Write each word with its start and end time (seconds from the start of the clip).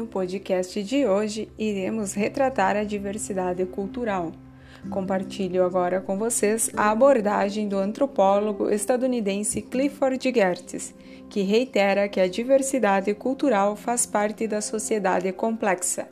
No 0.00 0.06
podcast 0.06 0.82
de 0.82 1.04
hoje, 1.04 1.52
iremos 1.58 2.14
retratar 2.14 2.74
a 2.74 2.84
diversidade 2.84 3.66
cultural. 3.66 4.32
Compartilho 4.88 5.62
agora 5.62 6.00
com 6.00 6.16
vocês 6.16 6.70
a 6.74 6.90
abordagem 6.90 7.68
do 7.68 7.76
antropólogo 7.76 8.70
estadunidense 8.70 9.60
Clifford 9.60 10.18
Geertz, 10.32 10.94
que 11.28 11.42
reitera 11.42 12.08
que 12.08 12.18
a 12.18 12.26
diversidade 12.26 13.12
cultural 13.12 13.76
faz 13.76 14.06
parte 14.06 14.46
da 14.46 14.62
sociedade 14.62 15.30
complexa. 15.32 16.08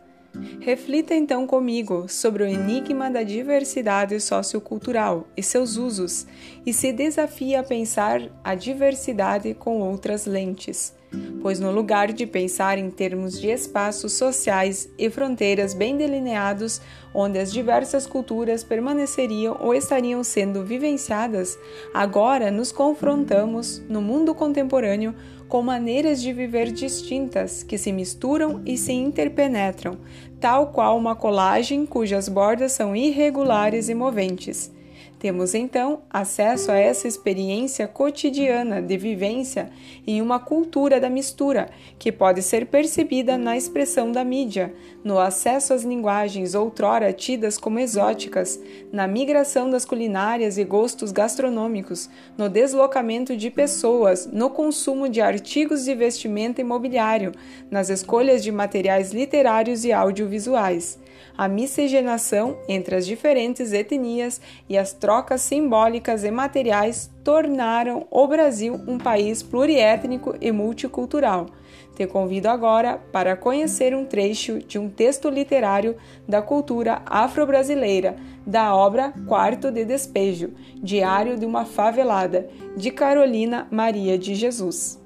Reflita 0.60 1.14
então 1.14 1.46
comigo 1.46 2.10
sobre 2.10 2.42
o 2.42 2.46
enigma 2.46 3.10
da 3.10 3.22
diversidade 3.22 4.20
sociocultural 4.20 5.26
e 5.34 5.42
seus 5.42 5.78
usos, 5.78 6.26
e 6.66 6.74
se 6.74 6.92
desafie 6.92 7.56
a 7.56 7.62
pensar 7.62 8.20
a 8.44 8.54
diversidade 8.54 9.54
com 9.54 9.80
outras 9.80 10.26
lentes 10.26 10.97
pois 11.40 11.60
no 11.60 11.70
lugar 11.70 12.12
de 12.12 12.26
pensar 12.26 12.78
em 12.78 12.90
termos 12.90 13.40
de 13.40 13.48
espaços 13.48 14.12
sociais 14.12 14.88
e 14.98 15.08
fronteiras 15.08 15.74
bem 15.74 15.96
delineados, 15.96 16.80
onde 17.14 17.38
as 17.38 17.52
diversas 17.52 18.06
culturas 18.06 18.62
permaneceriam 18.64 19.56
ou 19.60 19.74
estariam 19.74 20.22
sendo 20.22 20.64
vivenciadas, 20.64 21.58
agora 21.94 22.50
nos 22.50 22.72
confrontamos, 22.72 23.82
no 23.88 24.02
mundo 24.02 24.34
contemporâneo, 24.34 25.14
com 25.48 25.62
maneiras 25.62 26.20
de 26.20 26.32
viver 26.32 26.70
distintas 26.70 27.62
que 27.62 27.78
se 27.78 27.90
misturam 27.90 28.60
e 28.66 28.76
se 28.76 28.92
interpenetram, 28.92 29.98
tal 30.38 30.68
qual 30.68 30.96
uma 30.96 31.16
colagem 31.16 31.86
cujas 31.86 32.28
bordas 32.28 32.72
são 32.72 32.94
irregulares 32.94 33.88
e 33.88 33.94
moventes. 33.94 34.70
Temos 35.18 35.52
então 35.52 36.02
acesso 36.08 36.70
a 36.70 36.76
essa 36.76 37.08
experiência 37.08 37.88
cotidiana 37.88 38.80
de 38.80 38.96
vivência 38.96 39.68
em 40.06 40.22
uma 40.22 40.38
cultura 40.38 41.00
da 41.00 41.10
mistura, 41.10 41.68
que 41.98 42.12
pode 42.12 42.40
ser 42.40 42.66
percebida 42.66 43.36
na 43.36 43.56
expressão 43.56 44.12
da 44.12 44.22
mídia, 44.22 44.72
no 45.02 45.18
acesso 45.18 45.74
às 45.74 45.82
linguagens 45.82 46.54
outrora 46.54 47.12
tidas 47.12 47.58
como 47.58 47.80
exóticas, 47.80 48.60
na 48.92 49.08
migração 49.08 49.68
das 49.68 49.84
culinárias 49.84 50.56
e 50.56 50.62
gostos 50.62 51.10
gastronômicos, 51.10 52.08
no 52.36 52.48
deslocamento 52.48 53.36
de 53.36 53.50
pessoas, 53.50 54.28
no 54.32 54.48
consumo 54.50 55.08
de 55.08 55.20
artigos 55.20 55.84
de 55.84 55.96
vestimenta 55.96 56.60
e 56.60 56.64
mobiliário, 56.64 57.32
nas 57.68 57.90
escolhas 57.90 58.40
de 58.44 58.52
materiais 58.52 59.12
literários 59.12 59.84
e 59.84 59.92
audiovisuais. 59.92 60.96
A 61.36 61.48
miscigenação 61.48 62.58
entre 62.68 62.96
as 62.96 63.06
diferentes 63.06 63.72
etnias 63.72 64.40
e 64.68 64.76
as 64.76 64.92
trocas 64.92 65.42
simbólicas 65.42 66.24
e 66.24 66.30
materiais 66.30 67.10
tornaram 67.24 68.06
o 68.10 68.26
Brasil 68.26 68.80
um 68.86 68.98
país 68.98 69.42
pluriétnico 69.42 70.34
e 70.40 70.50
multicultural. 70.50 71.46
Te 71.94 72.06
convido 72.06 72.48
agora 72.48 72.98
para 73.12 73.36
conhecer 73.36 73.94
um 73.94 74.04
trecho 74.04 74.60
de 74.60 74.78
um 74.78 74.88
texto 74.88 75.28
literário 75.28 75.96
da 76.28 76.40
cultura 76.40 77.02
afro-brasileira, 77.04 78.16
da 78.46 78.74
obra 78.74 79.12
Quarto 79.26 79.72
de 79.72 79.84
Despejo, 79.84 80.52
Diário 80.76 81.36
de 81.36 81.44
uma 81.44 81.64
Favelada, 81.64 82.48
de 82.76 82.92
Carolina 82.92 83.66
Maria 83.70 84.16
de 84.16 84.36
Jesus. 84.36 84.98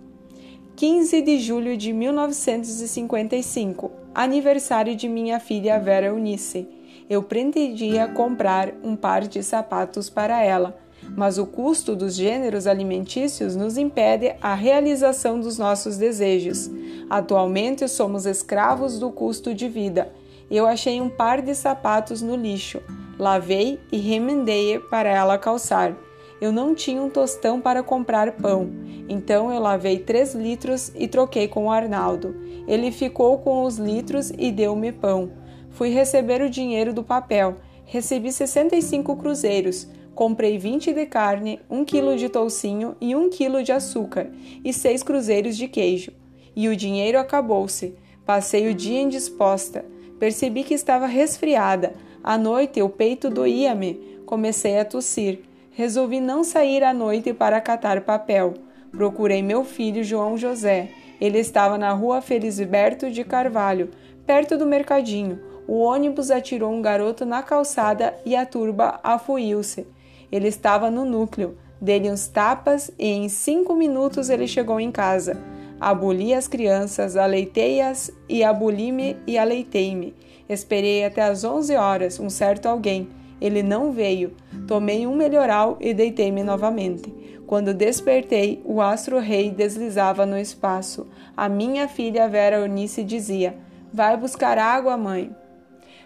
15 0.77 1.22
de 1.22 1.38
julho 1.38 1.77
de 1.77 1.92
1955, 1.92 4.02
aniversário 4.14 4.94
de 4.94 5.08
minha 5.08 5.41
filha 5.41 5.78
Vera 5.78 6.06
Eunice 6.06 6.68
eu 7.12 7.22
pretendia 7.22 8.08
comprar 8.08 8.72
um 8.82 8.96
par 8.96 9.27
de 9.27 9.42
sapatos 9.42 10.08
para 10.08 10.42
ela, 10.42 10.78
mas 11.14 11.36
o 11.36 11.44
custo 11.44 11.94
dos 11.94 12.14
gêneros 12.14 12.66
alimentícios 12.66 13.55
nos 13.55 13.77
impede 13.77 14.34
a 14.40 14.55
realização 14.55 15.38
dos 15.38 15.58
nossos 15.58 15.98
desejos. 15.98 16.70
Atualmente 17.10 17.86
somos 17.86 18.24
escravos 18.24 18.98
do 18.98 19.10
custo 19.10 19.52
de 19.52 19.68
vida. 19.68 20.10
Eu 20.50 20.67
achei 20.67 21.00
um 21.00 21.11
par 21.11 21.42
de 21.42 21.55
sapatos 21.55 22.23
no 22.23 22.36
lixo, 22.36 22.80
lavei 23.18 23.79
e 23.90 23.98
remendei 23.98 24.79
para 24.79 25.11
ela 25.11 25.36
calçar. 25.36 25.94
Eu 26.40 26.50
não 26.50 26.74
tinha 26.74 27.02
um 27.02 27.11
tostão 27.11 27.61
para 27.61 27.83
comprar 27.83 28.33
pão, 28.33 28.70
então 29.08 29.52
eu 29.52 29.61
lavei 29.61 29.98
três 29.98 30.35
litros 30.35 30.92
e 30.95 31.08
troquei 31.08 31.48
com 31.48 31.67
o 31.67 31.70
Arnaldo. 31.70 32.35
Ele 32.67 32.90
ficou 32.90 33.39
com 33.39 33.64
os 33.64 33.79
litros 33.79 34.33
e 34.39 34.51
deu-me 34.51 34.92
pão. 34.92 35.33
Fui 35.70 35.89
receber 35.89 36.42
o 36.42 36.51
dinheiro 36.51 36.92
do 36.92 37.02
papel. 37.02 37.57
Recebi 37.85 38.33
65 38.33 39.17
cruzeiros. 39.17 39.89
Comprei 40.14 40.58
20 40.58 40.92
de 40.92 41.07
carne, 41.07 41.58
1 41.70 41.85
quilo 41.85 42.17
de 42.17 42.29
toucinho 42.29 42.95
e 43.01 43.17
1 43.17 43.30
quilo 43.30 43.62
de 43.62 43.73
açúcar 43.73 44.30
e 44.62 44.73
6 44.73 45.02
cruzeiros 45.02 45.57
de 45.57 45.67
queijo. 45.67 46.12
E 46.55 46.68
o 46.68 46.77
dinheiro 46.77 47.18
acabou-se. 47.18 47.95
Passei 48.27 48.68
o 48.68 48.74
dia 48.74 49.01
indisposta. 49.01 49.85
Percebi 50.18 50.62
que 50.64 50.74
estava 50.74 51.07
resfriada. 51.07 51.95
À 52.23 52.36
noite 52.36 52.80
o 52.83 52.89
peito 52.89 53.30
doía-me. 53.30 54.20
Comecei 54.27 54.79
a 54.79 54.85
tossir. 54.85 55.41
Resolvi 55.73 56.20
não 56.20 56.45
sair 56.45 56.85
à 56.85 56.92
noite 56.92 57.33
para 57.33 57.61
catar 57.61 58.02
papel. 58.02 58.55
Procurei 58.92 59.42
meu 59.42 59.64
filho 59.64 60.05
João 60.05 60.39
José. 60.39 60.91
Ele 61.20 61.39
estava 61.39 61.77
na 61.77 61.92
rua 61.92 62.20
Felisberto 62.20 63.11
de 63.11 63.25
Carvalho, 63.25 63.91
perto 64.25 64.57
do 64.57 64.67
mercadinho 64.67 65.53
o 65.67 65.79
ônibus 65.79 66.30
atirou 66.30 66.73
um 66.73 66.83
garoto 66.83 67.25
na 67.25 67.42
calçada 67.42 68.14
e 68.25 68.35
a 68.35 68.45
turba 68.45 69.01
afuiu-se. 69.03 69.86
Ele 70.30 70.48
estava 70.48 70.91
no 70.91 71.05
núcleo, 71.05 71.57
dei-lhe 71.80 72.11
uns 72.11 72.27
tapas 72.27 72.91
e 72.98 73.07
em 73.07 73.29
cinco 73.29 73.75
minutos 73.75 74.29
ele 74.29 74.47
chegou 74.47 74.80
em 74.80 74.91
casa. 74.91 75.36
Aboli 75.80 76.35
as 76.35 76.47
crianças, 76.47 77.17
aleitei-as 77.17 78.11
e 78.29 78.42
aboli-me 78.45 79.17
e 79.27 79.36
aleitei-me. 79.36 80.14
Esperei 80.48 81.05
até 81.05 81.23
às 81.23 81.45
onze 81.45 81.77
horas 81.77 82.20
um 82.20 82.30
certo 82.30 82.67
alguém. 82.67 83.09
Ele 83.42 83.61
não 83.61 83.91
veio. 83.91 84.36
Tomei 84.69 85.05
um 85.05 85.17
melhoral 85.17 85.77
e 85.80 85.92
deitei-me 85.92 86.45
novamente. 86.45 87.13
Quando 87.45 87.75
despertei, 87.75 88.63
o 88.64 88.80
astro-rei 88.80 89.51
deslizava 89.51 90.25
no 90.25 90.39
espaço. 90.39 91.08
A 91.36 91.48
minha 91.48 91.89
filha 91.89 92.29
Vera 92.29 92.58
Eunice 92.58 93.03
dizia: 93.03 93.57
Vai 93.92 94.17
buscar 94.17 94.58
água, 94.58 94.97
mãe. 94.97 95.35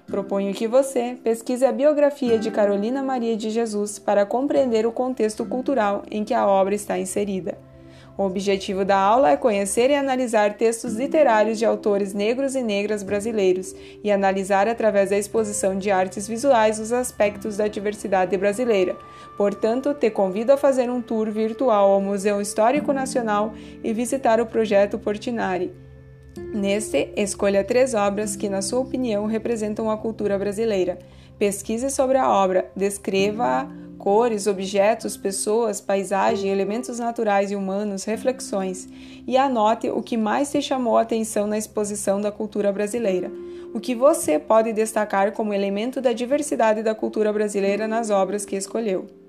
Proponho 0.06 0.54
que 0.54 0.66
você 0.66 1.18
pesquise 1.22 1.66
a 1.66 1.72
biografia 1.72 2.38
de 2.38 2.50
Carolina 2.50 3.02
Maria 3.02 3.36
de 3.36 3.50
Jesus 3.50 3.98
para 3.98 4.24
compreender 4.24 4.86
o 4.86 4.92
contexto 4.92 5.44
cultural 5.44 6.04
em 6.10 6.24
que 6.24 6.32
a 6.32 6.46
obra 6.46 6.74
está 6.74 6.98
inserida. 6.98 7.58
O 8.18 8.22
objetivo 8.24 8.82
da 8.82 8.96
aula 8.96 9.30
é 9.30 9.36
conhecer 9.36 9.90
e 9.90 9.94
analisar 9.94 10.54
textos 10.54 10.94
literários 10.94 11.58
de 11.58 11.66
autores 11.66 12.14
negros 12.14 12.54
e 12.54 12.62
negras 12.62 13.02
brasileiros 13.02 13.74
e 14.02 14.10
analisar 14.10 14.66
através 14.68 15.10
da 15.10 15.18
exposição 15.18 15.78
de 15.78 15.90
artes 15.90 16.26
visuais 16.26 16.80
os 16.80 16.92
aspectos 16.92 17.58
da 17.58 17.68
diversidade 17.68 18.34
brasileira. 18.38 18.96
Portanto, 19.36 19.92
te 19.92 20.10
convido 20.10 20.52
a 20.52 20.56
fazer 20.56 20.88
um 20.88 21.02
tour 21.02 21.30
virtual 21.30 21.92
ao 21.92 22.00
Museu 22.00 22.40
Histórico 22.40 22.90
Nacional 22.90 23.52
e 23.84 23.92
visitar 23.92 24.40
o 24.40 24.46
projeto 24.46 24.98
Portinari. 24.98 25.74
Neste, 26.54 27.12
escolha 27.16 27.62
três 27.64 27.92
obras 27.92 28.34
que, 28.34 28.48
na 28.48 28.62
sua 28.62 28.80
opinião, 28.80 29.26
representam 29.26 29.90
a 29.90 29.96
cultura 29.96 30.38
brasileira. 30.38 30.98
Pesquise 31.38 31.90
sobre 31.90 32.16
a 32.16 32.30
obra, 32.30 32.70
descreva 32.74 33.68
cores, 34.06 34.46
objetos, 34.46 35.16
pessoas, 35.16 35.80
paisagem, 35.80 36.48
elementos 36.48 37.00
naturais 37.00 37.50
e 37.50 37.56
humanos, 37.56 38.04
reflexões 38.04 38.88
e 39.26 39.36
anote 39.36 39.90
o 39.90 40.00
que 40.00 40.16
mais 40.16 40.48
te 40.48 40.62
chamou 40.62 40.96
a 40.96 41.00
atenção 41.00 41.48
na 41.48 41.58
exposição 41.58 42.20
da 42.20 42.30
cultura 42.30 42.70
brasileira. 42.70 43.32
O 43.74 43.80
que 43.80 43.96
você 43.96 44.38
pode 44.38 44.72
destacar 44.72 45.32
como 45.32 45.52
elemento 45.52 46.00
da 46.00 46.12
diversidade 46.12 46.84
da 46.84 46.94
cultura 46.94 47.32
brasileira 47.32 47.88
nas 47.88 48.08
obras 48.08 48.44
que 48.44 48.54
escolheu. 48.54 49.25